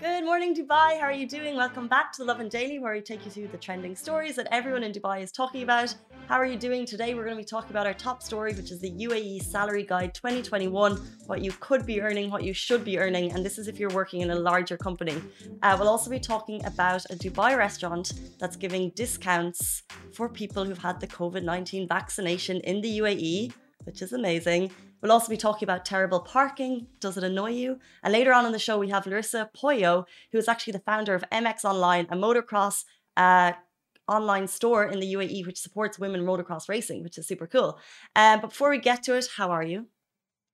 [0.00, 0.98] Good morning, Dubai.
[0.98, 1.56] How are you doing?
[1.56, 4.48] Welcome back to the Lovin Daily, where we take you through the trending stories that
[4.50, 5.94] everyone in Dubai is talking about.
[6.26, 7.12] How are you doing today?
[7.12, 10.14] We're going to be talking about our top story, which is the UAE Salary Guide
[10.14, 10.96] 2021
[11.26, 13.90] what you could be earning, what you should be earning, and this is if you're
[13.90, 15.20] working in a larger company.
[15.62, 19.82] Uh, we'll also be talking about a Dubai restaurant that's giving discounts
[20.14, 23.52] for people who've had the COVID 19 vaccination in the UAE,
[23.84, 24.70] which is amazing.
[25.00, 26.88] We'll also be talking about terrible parking.
[27.00, 27.78] Does it annoy you?
[28.02, 31.14] And later on in the show, we have Larissa Poyo, who is actually the founder
[31.14, 32.84] of MX Online, a motocross
[33.16, 33.52] uh,
[34.08, 37.78] online store in the UAE which supports women motocross racing, which is super cool.
[38.14, 39.86] Um, but before we get to it, how are you?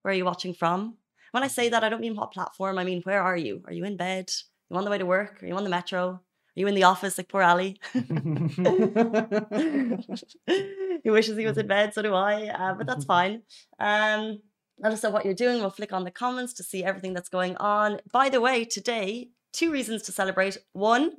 [0.02, 0.98] Where are you watching from?
[1.32, 2.78] When I say that, I don't mean what platform.
[2.78, 3.62] I mean, where are you?
[3.66, 4.30] Are you in bed?
[4.70, 5.42] Are you on the way to work?
[5.42, 6.08] Are you on the metro?
[6.08, 6.20] Are
[6.54, 7.80] you in the office like poor Ali?
[11.06, 13.42] he wishes he was in bed, so do I, uh, but that's fine.
[13.78, 14.40] Um,
[14.80, 15.60] let us know what you're doing.
[15.60, 18.00] We'll flick on the comments to see everything that's going on.
[18.10, 20.58] By the way, today, two reasons to celebrate.
[20.72, 21.12] One,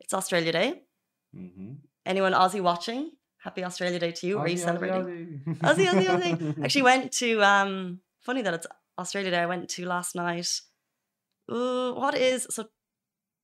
[0.00, 0.84] it's Australia Day.
[1.36, 1.72] Mm-hmm.
[2.06, 3.10] Anyone Aussie watching?
[3.36, 4.36] Happy Australia Day to you.
[4.36, 5.42] Aussie, Are you celebrating?
[5.46, 6.38] Aussie, Aussie, Aussie.
[6.38, 6.58] Aussie.
[6.64, 8.66] Actually, went to, um, funny that it's
[8.98, 9.40] Australia Day.
[9.40, 10.48] I went to last night.
[11.52, 12.68] Ooh, what is, so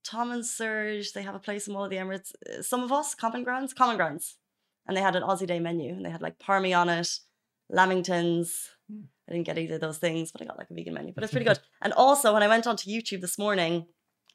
[0.05, 2.33] Tom and Serge, they have a place in all of the Emirates.
[2.49, 4.37] Uh, some of us, Common Grounds, Common Grounds
[4.87, 7.09] and they had an Aussie Day menu, and they had like parmy on it,
[7.71, 8.51] lamingtons.
[8.93, 9.05] Mm.
[9.29, 11.13] I didn't get either of those things, but I got like a vegan menu.
[11.13, 11.61] But it's pretty good.
[11.83, 13.87] and also, when I went onto YouTube this morning,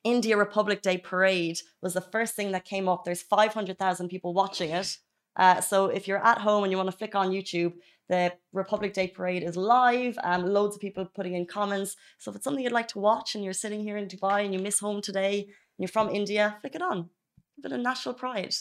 [0.04, 3.04] India Republic Day parade was the first thing that came up.
[3.04, 4.98] There's 500,000 people watching it.
[5.36, 7.74] Uh, so if you're at home and you want to flick on YouTube,
[8.10, 10.18] the Republic Day parade is live.
[10.24, 11.96] Um, loads of people putting in comments.
[12.18, 14.54] So if it's something you'd like to watch and you're sitting here in Dubai and
[14.54, 17.10] you miss home today and you're from India, flick it on.
[17.58, 18.56] Give it a national pride.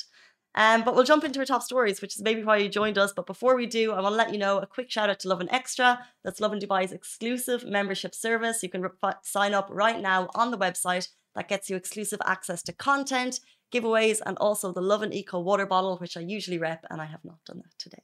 [0.56, 3.12] Um, but we'll jump into our top stories, which is maybe why you joined us.
[3.12, 5.28] But before we do, I want to let you know a quick shout out to
[5.28, 6.06] Lovin Extra.
[6.24, 8.62] That's Lovin Dubai's exclusive membership service.
[8.62, 8.88] You can
[9.22, 11.08] sign up right now on the website.
[11.34, 15.98] That gets you exclusive access to content, giveaways, and also the Lovin Eco water bottle,
[15.98, 18.02] which I usually rep, and I have not done that today.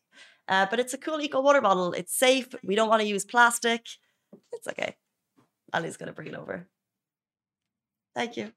[0.48, 1.92] Uh, but it's a cool eco water bottle.
[1.92, 2.48] It's safe.
[2.62, 3.86] We don't want to use plastic.
[4.52, 4.96] It's okay.
[5.72, 6.66] Ali's going to bring it over.
[8.14, 8.52] Thank you.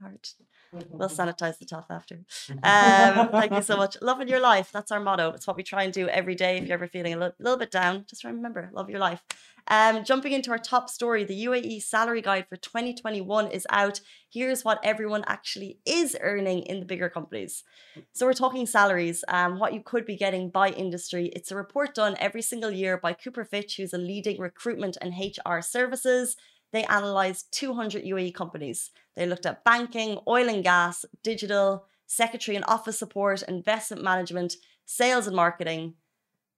[0.00, 0.34] My heart.
[0.72, 2.20] We'll sanitize the top after.
[2.62, 3.96] Um, thank you so much.
[4.00, 4.70] Loving your life.
[4.72, 5.32] That's our motto.
[5.32, 6.58] It's what we try and do every day.
[6.58, 9.22] If you're ever feeling a little, little bit down, just remember, love your life.
[9.68, 14.00] Um, jumping into our top story, the UAE salary guide for 2021 is out.
[14.32, 17.64] Here's what everyone actually is earning in the bigger companies.
[18.12, 21.26] So we're talking salaries, um, what you could be getting by industry.
[21.34, 25.14] It's a report done every single year by Cooper Fitch, who's a leading recruitment and
[25.14, 26.36] HR services
[26.72, 28.90] they analyzed 200 UAE companies.
[29.16, 35.26] They looked at banking, oil and gas, digital, secretary and office support, investment management, sales
[35.26, 35.94] and marketing.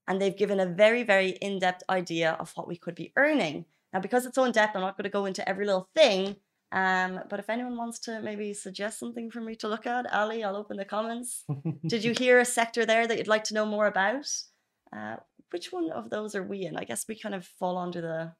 [0.09, 3.67] And they've given a very, very in depth idea of what we could be earning.
[3.93, 6.37] Now, because it's so in depth, I'm not going to go into every little thing.
[6.73, 10.43] Um, but if anyone wants to maybe suggest something for me to look at, Ali,
[10.43, 11.44] I'll open the comments.
[11.87, 14.27] Did you hear a sector there that you'd like to know more about?
[14.94, 15.17] Uh,
[15.50, 16.77] which one of those are we in?
[16.77, 18.33] I guess we kind of fall under the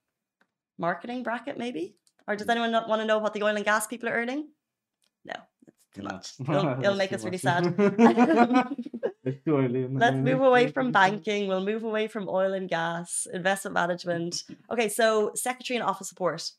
[0.83, 1.97] marketing bracket, maybe?
[2.27, 2.51] Or does mm.
[2.51, 4.49] anyone not want to know what the oil and gas people are earning?
[5.25, 5.35] No,
[5.67, 6.35] it's too much.
[6.41, 7.63] It'll, it'll make us really sad.
[9.25, 9.87] it's too early.
[9.89, 11.49] Let's move away from banking.
[11.49, 14.43] We'll move away from oil and gas, investment management.
[14.71, 16.51] Okay, so secretary and office support.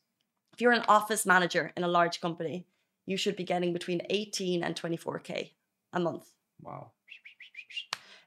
[0.54, 2.66] If you're an office manager in a large company,
[3.06, 5.50] you should be getting between 18 and 24k
[5.92, 6.26] a month.
[6.62, 6.92] Wow.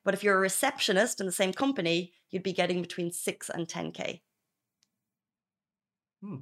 [0.04, 3.68] But if you're a receptionist in the same company, you'd be getting between 6 and
[3.68, 4.22] 10k.
[6.28, 6.36] Hmm.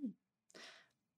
[0.00, 0.08] hmm.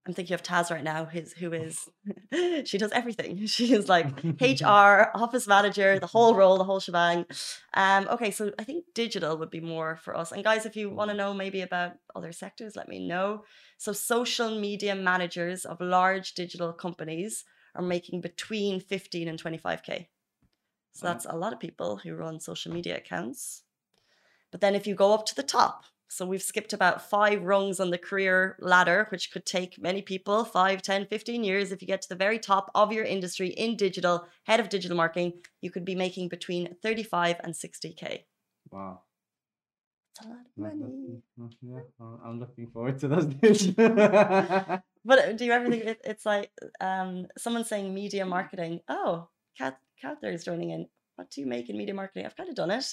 [0.07, 1.89] I'm thinking of Taz right now, his who is
[2.65, 3.47] she does everything.
[3.47, 4.07] She is like
[4.41, 7.27] HR, office manager, the whole role, the whole shebang.
[7.75, 10.33] Um, okay, so I think digital would be more for us.
[10.33, 13.45] And guys, if you want to know maybe about other sectors, let me know.
[13.77, 17.45] So social media managers of large digital companies
[17.75, 20.07] are making between 15 and 25k.
[20.93, 23.63] So that's a lot of people who run social media accounts.
[24.51, 27.79] But then if you go up to the top, so we've skipped about five rungs
[27.79, 31.71] on the career ladder, which could take many people 5, 10, 15 years.
[31.71, 34.97] If you get to the very top of your industry in digital, head of digital
[34.97, 38.25] marketing, you could be making between 35 and 60K.
[38.73, 39.03] Wow.
[40.17, 41.23] That's a lot of money.
[41.63, 41.79] Yeah,
[42.25, 43.69] I'm looking forward to those days.
[43.69, 48.81] but uh, do you ever think it, it's like um, someone saying media marketing?
[48.89, 50.87] Oh, Kat, Kat there is joining in.
[51.15, 52.27] What do you make in media marketing?
[52.27, 52.85] I've kind of done it.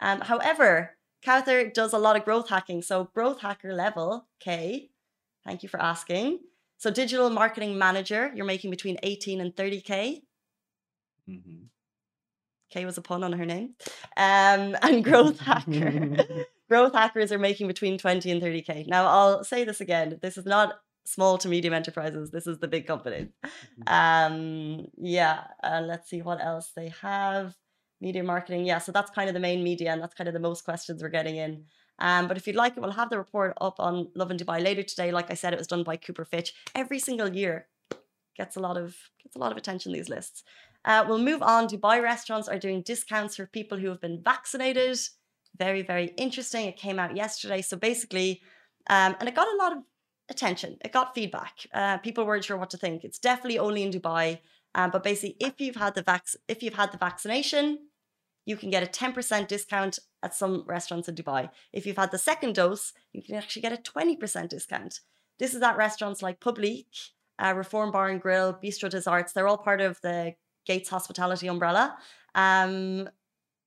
[0.00, 0.90] Um, however,
[1.26, 2.82] Cowther does a lot of growth hacking.
[2.82, 4.90] So growth hacker level K,
[5.44, 6.38] thank you for asking.
[6.78, 10.22] So digital marketing manager, you're making between 18 and 30k.
[11.26, 11.64] hmm
[12.70, 13.74] K was a pun on her name.
[14.16, 16.16] Um, and growth hacker.
[16.68, 18.86] growth hackers are making between 20 and 30k.
[18.86, 20.20] Now, I'll say this again.
[20.22, 20.74] This is not
[21.04, 22.30] small to medium enterprises.
[22.30, 23.30] This is the big companies.
[23.88, 27.56] Um, yeah, uh, let's see what else they have.
[28.00, 28.66] Media marketing.
[28.66, 31.02] Yeah, so that's kind of the main media, and that's kind of the most questions
[31.02, 31.64] we're getting in.
[31.98, 34.82] Um, but if you'd like it, we'll have the report up on Lovin Dubai later
[34.82, 35.12] today.
[35.12, 36.52] Like I said, it was done by Cooper Fitch.
[36.74, 37.66] Every single year
[38.36, 39.92] gets a lot of gets a lot of attention.
[39.92, 40.44] These lists.
[40.84, 41.68] Uh, we'll move on.
[41.68, 44.98] Dubai restaurants are doing discounts for people who have been vaccinated.
[45.58, 46.66] Very, very interesting.
[46.66, 47.62] It came out yesterday.
[47.62, 48.42] So basically,
[48.88, 49.78] um, and it got a lot of
[50.28, 50.76] attention.
[50.84, 51.54] It got feedback.
[51.72, 53.04] Uh, people weren't sure what to think.
[53.04, 54.40] It's definitely only in Dubai.
[54.76, 57.66] Um, but basically, if you've had the vac- if you've had the vaccination,
[58.44, 61.50] you can get a 10% discount at some restaurants in Dubai.
[61.72, 65.00] If you've had the second dose, you can actually get a 20% discount.
[65.38, 66.94] This is at restaurants like Publique,
[67.42, 69.32] uh, Reform Bar and Grill, Bistro des Arts.
[69.32, 70.34] They're all part of the
[70.64, 71.96] Gates Hospitality umbrella.
[72.34, 73.08] Um,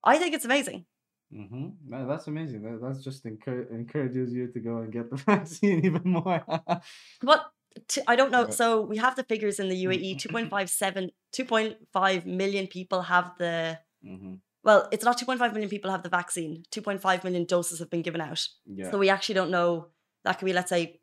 [0.04, 0.86] I think it's amazing.
[1.32, 2.62] hmm No, that's amazing.
[2.64, 6.44] That, that's just encour- encourages you to go and get the vaccine even more.
[7.22, 7.42] What
[7.88, 8.46] t- I don't know.
[8.46, 8.54] Right.
[8.54, 14.36] So we have the figures in the UAE 2.57, 2.5 million people have the, hmm
[14.62, 16.64] well, it's not 2.5 million people have the vaccine.
[16.72, 18.46] 2.5 million doses have been given out.
[18.66, 18.92] Yeah.
[18.92, 19.88] So we actually don't know.
[20.26, 21.00] That could be, let's say,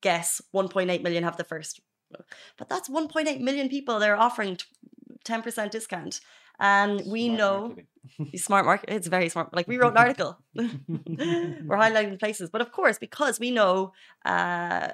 [0.00, 1.80] guess 1.8 million have the first.
[2.56, 4.64] But that's 1.8 million people they're offering t-
[5.26, 6.20] 10% discount.
[6.58, 7.76] And we Smart know
[8.36, 8.90] smart market.
[8.90, 9.54] It's very smart.
[9.54, 10.38] Like we wrote an article.
[10.54, 13.92] We're highlighting places, but of course, because we know
[14.24, 14.88] uh,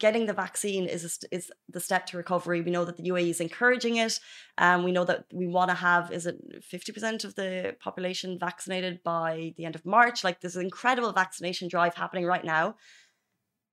[0.00, 2.60] getting the vaccine is a is the step to recovery.
[2.62, 4.18] We know that the UAE is encouraging it.
[4.58, 8.38] Um, we know that we want to have is it fifty percent of the population
[8.38, 10.24] vaccinated by the end of March.
[10.24, 12.74] Like there's an incredible vaccination drive happening right now.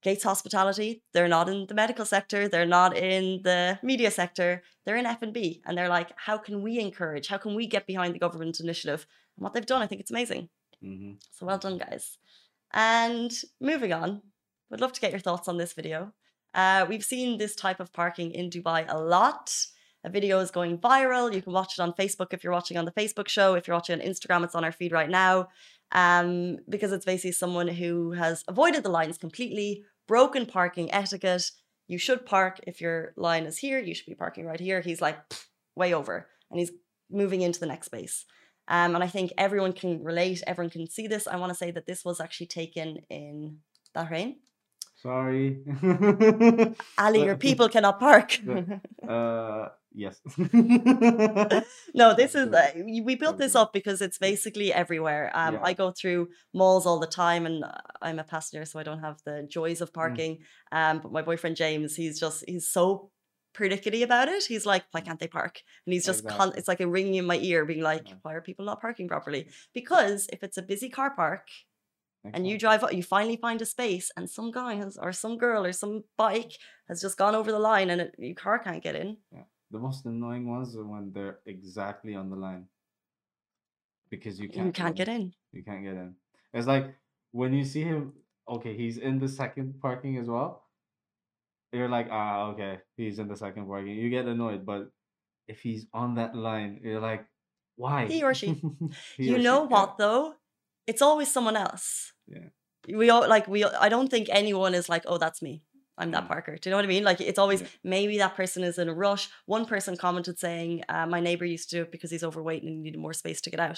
[0.03, 4.95] Gates Hospitality, they're not in the medical sector, they're not in the media sector, they're
[4.95, 7.27] in F and B, and they're like, how can we encourage?
[7.27, 9.07] How can we get behind the government initiative?
[9.35, 10.49] And what they've done, I think it's amazing.
[10.81, 12.19] hmm So well done, guys.
[12.71, 14.21] And moving on,
[14.69, 16.13] would love to get your thoughts on this video.
[16.57, 19.53] Uh, we've seen this type of parking in Dubai a lot.
[20.03, 21.31] A video is going viral.
[21.33, 23.53] You can watch it on Facebook if you're watching on the Facebook show.
[23.53, 25.49] If you're watching on Instagram, it's on our feed right now.
[25.91, 31.51] Um, because it's basically someone who has avoided the lines completely, broken parking etiquette.
[31.87, 33.79] You should park if your line is here.
[33.79, 34.81] You should be parking right here.
[34.81, 35.17] He's like
[35.75, 36.71] way over, and he's
[37.11, 38.25] moving into the next space.
[38.67, 40.41] Um, and I think everyone can relate.
[40.47, 41.27] Everyone can see this.
[41.27, 43.59] I want to say that this was actually taken in
[43.95, 44.37] Bahrain.
[44.97, 45.59] Sorry.
[46.97, 48.37] Ali, your people cannot park.
[49.07, 50.19] uh, yes.
[51.93, 55.31] no, this is uh, we built this up because it's basically everywhere.
[55.35, 55.59] Um, Yeah.
[55.63, 57.71] I go through malls all the time, and uh,
[58.01, 59.81] I'm a passenger, so I don't have the joys Mm.
[59.81, 60.39] of parking.
[60.71, 63.11] Um, but my boyfriend James, he's just he's so
[63.53, 64.43] pernickety about it.
[64.45, 65.61] He's like, why can't they park?
[65.85, 66.59] And he's just con- Exactly.
[66.59, 68.15] it's like a ringing in my ear, being like, Yeah.
[68.23, 69.47] why are people not parking properly?
[69.73, 71.47] Because if it's a busy car park
[72.33, 75.37] and you drive up, you finally find a space, and some guy has, or some
[75.37, 76.53] girl or some bike
[76.87, 79.17] has just gone over the line, and it, your car can't get in.
[79.31, 79.43] Yeah.
[79.71, 82.65] The most annoying ones are when they're exactly on the line.
[84.09, 85.33] Because you can't you can't get in.
[85.51, 86.15] You can't get in.
[86.53, 86.95] It's like
[87.31, 88.13] when you see him,
[88.47, 90.63] okay, he's in the second parking as well.
[91.73, 93.95] You're like, ah, okay, he's in the second parking.
[93.95, 94.89] You get annoyed, but
[95.49, 97.25] if he's on that line, you're like,
[97.75, 98.07] why?
[98.07, 98.61] He or she.
[99.17, 100.35] He you or know yeah, what though?
[100.87, 102.13] It's always someone else.
[102.27, 102.49] Yeah.
[102.87, 103.65] We all like we.
[103.65, 105.61] I don't think anyone is like, oh, that's me.
[105.97, 106.27] I'm that Mm.
[106.27, 106.55] Parker.
[106.57, 107.03] Do you know what I mean?
[107.03, 107.67] Like it's always Yeah.
[107.83, 109.29] maybe that person is in a rush.
[109.45, 112.69] One person commented saying, uh, "My neighbor used to do it because he's overweight and
[112.71, 113.77] he needed more space to get out."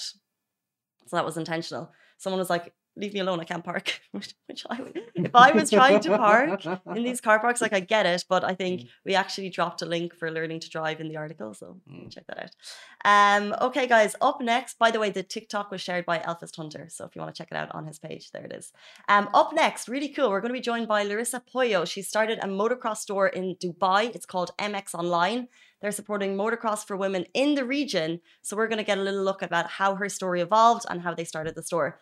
[1.07, 1.91] So that was intentional.
[2.17, 3.39] Someone was like, "Leave me alone.
[3.39, 4.95] I can't park." Which, which I would,
[5.27, 6.65] if I was trying to park
[6.97, 8.87] in these car parks, like I get it, but I think Mm.
[9.07, 12.11] we actually dropped a link for learning to drive in the article, so Mm.
[12.13, 12.53] check that out.
[13.13, 16.87] Um, okay, guys, up next, by the way, the TikTok was shared by Elphist Hunter,
[16.89, 18.73] so if you want to check it out on his page, there it is.
[19.07, 21.79] Um, up next, really cool, we're going to be joined by Larissa Poyo.
[21.93, 24.13] She started a motocross store in Dubai.
[24.15, 25.47] It's called MX Online.
[25.81, 29.23] They're supporting motocross for women in the region, so we're going to get a little
[29.23, 32.01] look about how her story evolved and how they started the store.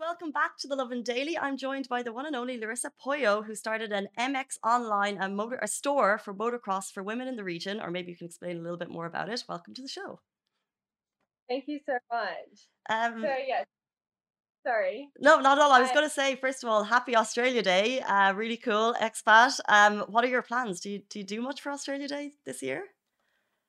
[0.00, 1.36] Welcome back to the Lovin Daily.
[1.36, 5.28] I'm joined by the one and only Larissa Poyo, who started an MX Online, a
[5.28, 7.80] motor, a store for motocross for women in the region.
[7.80, 9.42] Or maybe you can explain a little bit more about it.
[9.48, 10.20] Welcome to the show.
[11.48, 12.68] Thank you so much.
[12.88, 13.64] Um, So yeah,
[14.64, 15.08] sorry.
[15.18, 15.72] no, not at all.
[15.72, 18.00] I was going to say, first of all, happy Australia Day.
[18.00, 19.58] Uh, really cool, expat.
[19.68, 20.78] Um, what are your plans?
[20.80, 22.84] Do you do you do much for Australia Day this year?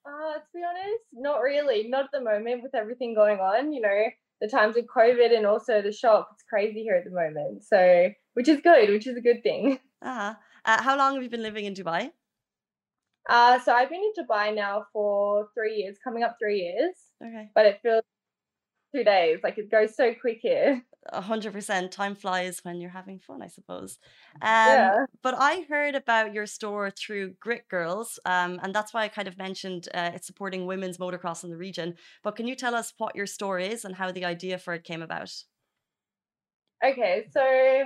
[0.05, 1.87] uh to be honest, not really.
[1.87, 4.03] Not at the moment with everything going on, you know,
[4.41, 6.29] the times of COVID and also the shop.
[6.33, 7.63] It's crazy here at the moment.
[7.63, 9.79] So which is good, which is a good thing.
[10.01, 10.33] Uh-huh.
[10.63, 12.11] Uh, how long have you been living in Dubai?
[13.27, 17.49] Uh so I've been in Dubai now for three years, coming up three years, Okay.
[17.53, 18.03] but it feels
[18.95, 19.39] two days.
[19.43, 20.81] Like it goes so quick here.
[21.07, 21.91] A hundred percent.
[21.91, 23.97] Time flies when you're having fun, I suppose.
[24.41, 25.05] Um, Yeah.
[25.23, 29.27] but I heard about your store through Grit Girls, um, and that's why I kind
[29.27, 31.95] of mentioned uh, it's supporting women's motocross in the region.
[32.23, 34.83] But can you tell us what your store is and how the idea for it
[34.83, 35.31] came about?
[36.83, 37.85] Okay, so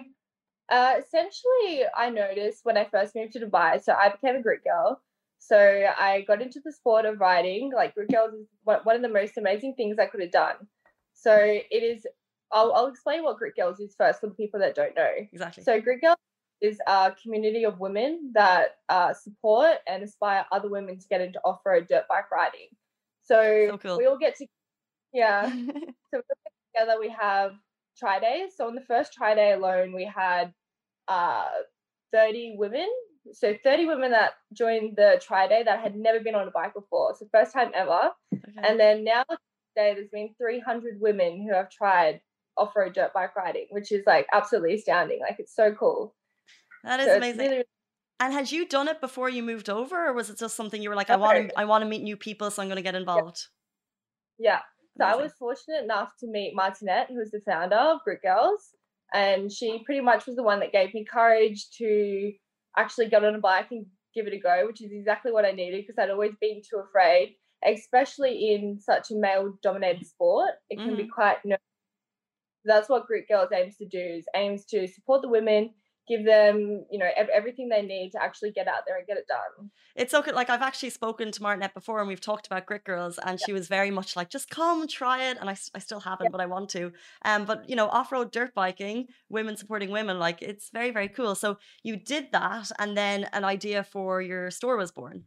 [0.70, 4.64] uh, essentially, I noticed when I first moved to Dubai, so I became a grit
[4.64, 5.02] girl.
[5.40, 7.72] So I got into the sport of riding.
[7.76, 10.56] Like grit girls is one of the most amazing things I could have done.
[11.14, 12.06] So it is.
[12.54, 15.12] I'll, I'll explain what grit girls is first for the people that don't know.
[15.32, 15.64] Exactly.
[15.64, 16.18] So grit girls
[16.62, 21.40] is a community of women that uh, support and aspire other women to get into
[21.44, 22.70] off-road dirt bike riding.
[23.24, 23.98] So, So cool.
[23.98, 24.48] we all get to
[25.14, 25.50] yeah.
[26.14, 27.54] So we all get together, we have
[27.98, 28.52] tri days.
[28.56, 30.54] So on the first tri day alone, we had
[31.08, 31.46] uh,
[32.12, 32.88] 30 women.
[33.32, 36.74] So 30 women that joined the tri day that had never been on a bike
[36.74, 37.16] before.
[37.18, 38.12] So first time ever.
[38.34, 38.44] Okay.
[38.58, 42.22] And then now today, there's been 300 women who have tried
[42.58, 45.20] off-road dirt bike riding, which is like absolutely astounding.
[45.20, 46.16] Like it's so cool.
[46.84, 47.50] that is So amazing.
[47.50, 47.64] really,
[48.20, 50.90] And had you done it before you moved over, or was it just something you
[50.90, 52.84] were like, I want to, I want to meet new people, so I'm going to
[52.84, 53.48] get involved?
[54.40, 54.60] yeah.
[54.98, 58.76] So I was fortunate enough to meet Martinette, who's the founder of Grit Girls,
[59.14, 62.32] and she pretty much was the one that gave me courage to
[62.78, 65.52] actually get on a bike and give it a go, which is exactly what I
[65.52, 70.52] needed because I'd always been too afraid, especially in such a male-dominated sport.
[70.70, 71.10] It can be mm.
[71.10, 71.62] quite nervous.
[72.66, 74.00] That's what Grit Girls aims to do.
[74.00, 75.72] Is aims to support the women,
[76.08, 79.26] give them, you know, everything they need to actually get out there and get it
[79.28, 79.70] done.
[79.96, 80.36] It's so good.
[80.36, 83.54] Like I've actually spoken to Martinette before, and we've talked about Grit Girls, and she
[83.54, 86.46] was very much like, "Just come, try it." And i, I still haven't, but I
[86.46, 86.92] want to.
[87.24, 91.36] Um, but you know, off-road dirt biking, women supporting women, like it's very, very cool.
[91.36, 95.26] So you did that, and then an idea for your store was born.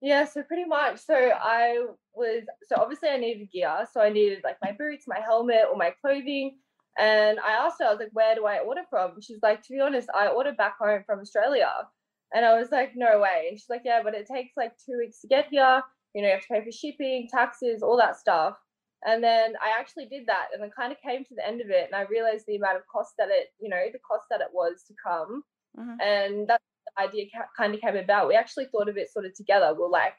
[0.00, 1.00] Yeah, so pretty much.
[1.00, 5.20] So I was so obviously I needed gear, so I needed like my boots, my
[5.20, 6.60] helmet, or my clothing.
[6.98, 9.72] And I asked her, I was like, "Where do I order from?" She's like, "To
[9.72, 11.88] be honest, I ordered back home from Australia."
[12.32, 14.98] And I was like, "No way!" And she's like, "Yeah, but it takes like two
[14.98, 15.82] weeks to get here.
[16.14, 18.56] You know, you have to pay for shipping, taxes, all that stuff."
[19.04, 21.70] And then I actually did that, and then kind of came to the end of
[21.70, 24.40] it, and I realized the amount of cost that it, you know, the cost that
[24.40, 26.00] it was to come Mhm.
[26.00, 26.64] and that's
[26.98, 28.28] idea ca- kind of came about.
[28.28, 29.74] We actually thought of it sort of together.
[29.76, 30.14] We're like,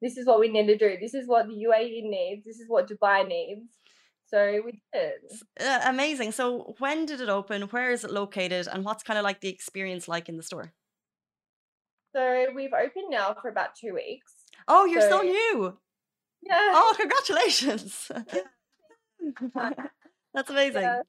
[0.00, 0.96] this is what we need to do.
[1.00, 2.44] This is what the UAE needs.
[2.44, 3.68] This is what Dubai needs.
[4.26, 5.12] So we did.
[5.60, 6.32] Uh, amazing.
[6.32, 7.62] So when did it open?
[7.62, 8.66] Where is it located?
[8.66, 10.72] And what's kind of like the experience like in the store?
[12.16, 14.32] So we've opened now for about two weeks.
[14.68, 15.78] Oh, you're so So- new.
[16.42, 16.58] Yeah.
[16.72, 18.10] Oh, congratulations.
[20.34, 20.82] That's amazing.
[20.82, 21.02] Yeah.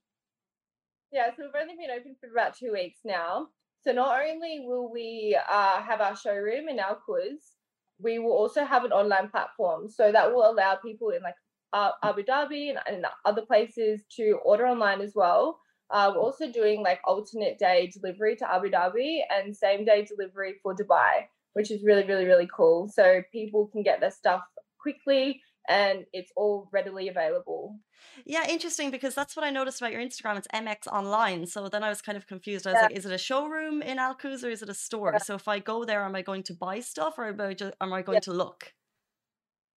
[1.11, 3.47] Yeah, so we've only been open for about two weeks now.
[3.85, 7.57] So not only will we uh, have our showroom in Al Quoz,
[7.99, 9.89] we will also have an online platform.
[9.89, 11.35] So that will allow people in like
[11.73, 15.59] uh, Abu Dhabi and, and other places to order online as well.
[15.91, 20.55] Uh, we're also doing like alternate day delivery to Abu Dhabi and same day delivery
[20.63, 22.87] for Dubai, which is really, really, really cool.
[22.87, 24.41] So people can get their stuff
[24.79, 27.79] quickly and it's all readily available.
[28.25, 30.37] Yeah, interesting because that's what I noticed about your Instagram.
[30.37, 31.45] It's MX Online.
[31.45, 32.67] So then I was kind of confused.
[32.67, 32.87] I was Yeah.
[32.87, 35.11] like, is it a showroom in Al Quoz or is it a store?
[35.13, 35.19] Yeah.
[35.19, 37.71] So if I go there, am I going to buy stuff or am I, ju-
[37.79, 38.73] am I going to look?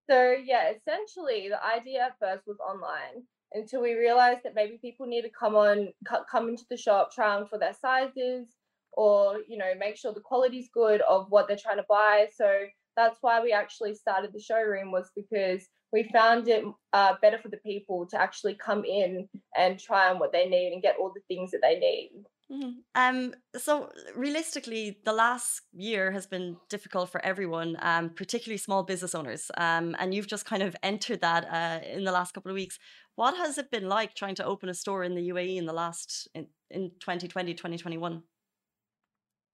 [0.09, 3.23] So yeah, essentially the idea at first was online
[3.53, 5.89] until we realized that maybe people need to come on,
[6.29, 8.47] come into the shop, try on for their sizes,
[8.93, 12.27] or you know make sure the quality's good of what they're trying to buy.
[12.35, 12.65] So
[12.95, 17.49] that's why we actually started the showroom was because we found it uh, better for
[17.49, 21.11] the people to actually come in and try on what they need and get all
[21.13, 22.25] the things that they need.
[22.51, 22.83] Mhm.
[22.93, 29.15] Um, so realistically, the last year has been difficult for everyone, um, particularly small business
[29.15, 29.49] owners.
[29.57, 32.77] Um, and you've just kind of entered that uh, in the last couple of weeks.
[33.15, 35.73] What has it been like trying to open a store in the UAE in the
[35.73, 38.21] last in, in 2020, 2021?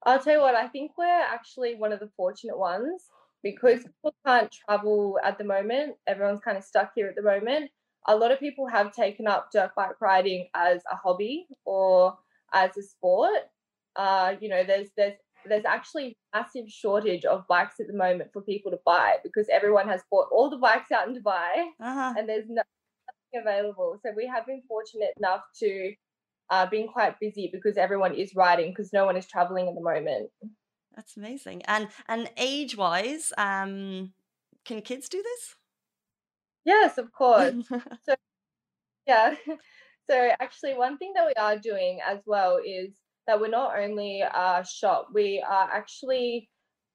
[0.04, 3.04] I'll tell you what, I think we're actually one of the fortunate ones
[3.42, 5.96] because people can't travel at the moment.
[6.06, 7.70] Everyone's kind of stuck here at the moment.
[8.08, 12.16] A lot of people have taken up dirt bike riding as a hobby or
[12.52, 13.42] as a sport.
[13.96, 15.14] Uh, you know, there's there's
[15.46, 19.88] there's actually massive shortage of bikes at the moment for people to buy because everyone
[19.88, 22.14] has bought all the bikes out in Dubai Uh-huh.
[22.16, 22.68] and there's nothing
[23.34, 23.98] available.
[24.02, 25.94] So we have been fortunate enough to
[26.50, 29.80] uh, being quite busy because everyone is riding because no one is traveling at the
[29.80, 30.30] moment.
[30.94, 31.62] That's amazing.
[31.62, 34.12] And and age wise, um,
[34.64, 35.56] can kids do this?
[36.64, 37.54] Yes, of course.
[39.06, 39.34] Yeah.
[40.10, 42.90] So actually, one thing that we are doing as well is
[43.28, 46.50] that we're not only a shop, we are actually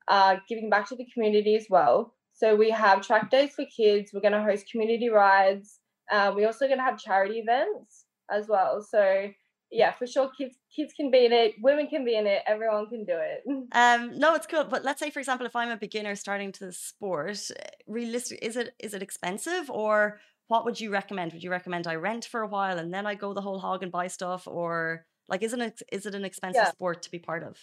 [0.09, 2.13] uh, giving back to the community as well.
[2.33, 4.11] So we have track days for kids.
[4.13, 5.79] We're going to host community rides.
[6.11, 8.81] Uh, we're also going to have charity events as well.
[8.81, 9.29] So
[9.71, 11.55] yeah, for sure, kids kids can be in it.
[11.61, 12.41] Women can be in it.
[12.47, 13.43] Everyone can do it.
[13.73, 14.63] Um, no, it's cool.
[14.63, 17.39] But let's say, for example, if I'm a beginner starting to the sport,
[17.85, 21.33] realistic is it is it expensive or what would you recommend?
[21.33, 23.83] Would you recommend I rent for a while and then I go the whole hog
[23.83, 26.71] and buy stuff, or like isn't it is it an expensive Yeah.
[26.71, 27.57] sport to be part of?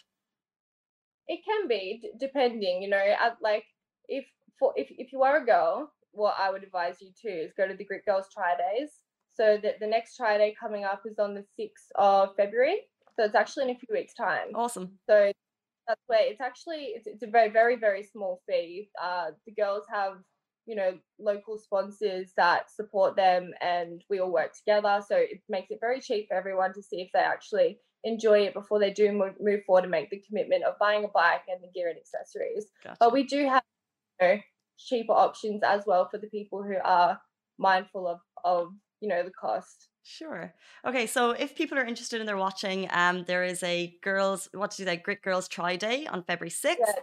[1.26, 3.64] It can be d- depending, you know, at like
[4.08, 4.26] if
[4.58, 7.66] for if if you are a girl, what I would advise you to is go
[7.66, 8.90] to the Grit Girls Try Days.
[9.34, 12.82] So the, the next Tri Day coming up is on the sixth of February.
[13.16, 14.48] So it's actually in a few weeks' time.
[14.54, 14.98] Awesome.
[15.08, 15.32] So
[15.86, 18.90] that's where it's actually it's, it's a very very very small fee.
[19.00, 20.14] Uh, the girls have
[20.66, 25.02] you know local sponsors that support them, and we all work together.
[25.06, 28.54] So it makes it very cheap for everyone to see if they actually enjoy it
[28.54, 31.62] before they do move, move forward and make the commitment of buying a bike and
[31.62, 32.66] the gear and accessories.
[32.82, 32.96] Gotcha.
[33.00, 33.62] But we do have
[34.20, 34.38] you know,
[34.78, 37.18] cheaper options as well for the people who are
[37.58, 38.72] mindful of of
[39.04, 39.88] you know the cost.
[40.02, 40.52] Sure.
[40.86, 44.74] Okay, so if people are interested and they're watching, um, there is a girls what
[44.76, 46.98] do they Grit Girls Try Day on February sixth, Yes.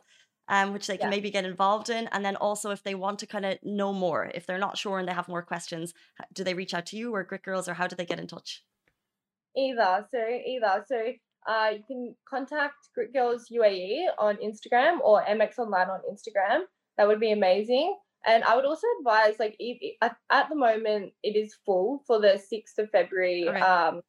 [0.47, 1.15] um, which they can Yeah.
[1.15, 4.31] maybe get involved in, and then also if they want to kind of know more,
[4.33, 5.93] if they're not sure and they have more questions,
[6.33, 8.27] do they reach out to you or Grit Girls, or how do they get in
[8.27, 8.63] touch?
[9.55, 10.07] Either.
[10.11, 10.19] So
[10.53, 10.85] either.
[10.87, 11.13] So
[11.47, 16.61] uh, you can contact Grit Girls UAE on Instagram or MX Online on Instagram.
[16.97, 17.97] That would be amazing.
[18.25, 22.37] And I would also advise, like, if, at, the moment it is full for the
[22.37, 24.01] sixth of February um,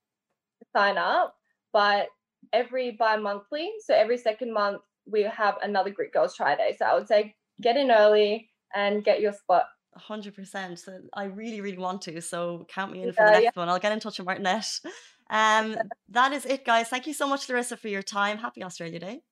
[0.76, 1.34] sign up,
[1.72, 2.08] but
[2.52, 6.76] every bi-monthly, so every second month we have another Grit Girls Try Day.
[6.78, 9.64] So I would say get in early and get your spot.
[9.94, 10.78] Hundred percent.
[10.78, 12.20] So I really, really want to.
[12.22, 13.40] So count me in for Yeah, the yeah.
[13.44, 13.68] next one.
[13.68, 14.80] I'll get in touch with Martinette.
[15.28, 15.76] Um,
[16.10, 16.88] that is it, guys.
[16.88, 18.38] Thank you so much, Larissa, for your time.
[18.38, 19.22] Happy Australia Day.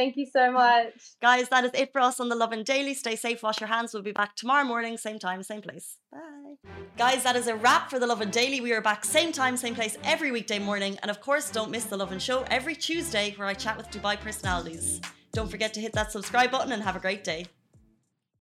[0.00, 0.94] Thank you so much.
[1.20, 2.94] Guys, that is it for us on the Lovin Daily.
[2.94, 3.92] Stay safe, wash your hands.
[3.92, 5.98] We'll be back tomorrow morning, same time, same place.
[6.10, 6.54] Bye.
[6.96, 8.62] Guys, that is a wrap for the Lovin Daily.
[8.62, 10.96] We are back same time, same place every weekday morning.
[11.02, 14.18] And of course, don't miss the Lovin Show every Tuesday where I chat with Dubai
[14.18, 15.02] personalities.
[15.34, 17.44] Don't forget to hit that subscribe button and have a great day.